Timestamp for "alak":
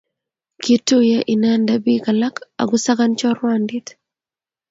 2.11-2.35